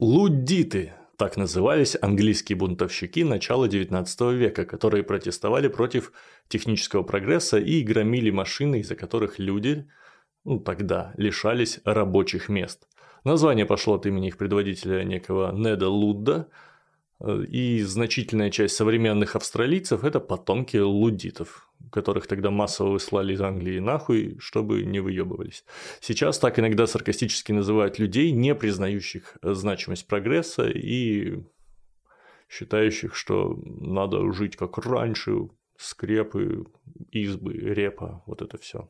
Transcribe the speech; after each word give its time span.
Луддиты– 0.00 0.94
так 1.18 1.36
назывались 1.36 1.94
английские 2.00 2.56
бунтовщики 2.56 3.22
начала 3.22 3.68
XIX 3.68 4.34
века, 4.34 4.64
которые 4.64 5.04
протестовали 5.04 5.68
против 5.68 6.12
технического 6.48 7.02
прогресса 7.02 7.58
и 7.58 7.82
громили 7.82 8.30
машины, 8.30 8.80
из-за 8.80 8.94
которых 8.94 9.38
люди, 9.38 9.86
ну 10.44 10.58
тогда, 10.58 11.12
лишались 11.18 11.80
рабочих 11.84 12.48
мест. 12.48 12.88
Название 13.24 13.66
пошло 13.66 13.96
от 13.96 14.06
имени 14.06 14.28
их 14.28 14.38
предводителя 14.38 15.04
некого 15.04 15.52
Неда 15.52 15.90
Лудда– 15.90 16.48
и 17.48 17.82
значительная 17.82 18.50
часть 18.50 18.76
современных 18.76 19.36
австралийцев– 19.36 20.04
это 20.04 20.20
потомки 20.20 20.78
лудитов, 20.78 21.69
которых 21.90 22.26
тогда 22.26 22.50
массово 22.50 22.92
выслали 22.92 23.34
из 23.34 23.40
Англии 23.40 23.78
нахуй, 23.78 24.36
чтобы 24.38 24.84
не 24.84 25.00
выебывались. 25.00 25.64
Сейчас 26.00 26.38
так 26.38 26.58
иногда 26.58 26.86
саркастически 26.86 27.52
называют 27.52 27.98
людей, 27.98 28.30
не 28.30 28.54
признающих 28.54 29.36
значимость 29.42 30.06
прогресса 30.06 30.68
и 30.68 31.42
считающих, 32.48 33.14
что 33.14 33.58
надо 33.64 34.32
жить 34.32 34.56
как 34.56 34.78
раньше, 34.78 35.48
скрепы, 35.76 36.66
избы, 37.10 37.54
репа, 37.54 38.22
вот 38.26 38.42
это 38.42 38.58
все. 38.58 38.88